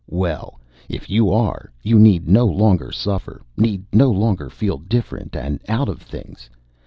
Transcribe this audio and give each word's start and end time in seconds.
Well, 0.09 0.59
if 0.89 1.11
you 1.11 1.29
are, 1.29 1.71
you 1.83 1.99
need 1.99 2.27
no 2.27 2.47
longer 2.47 2.91
suffer, 2.91 3.43
need 3.55 3.85
no 3.93 4.09
longer 4.09 4.49
feel 4.49 4.79
different 4.79 5.35
and 5.35 5.61
out 5.69 5.89
of 5.89 6.01
things. 6.01 6.49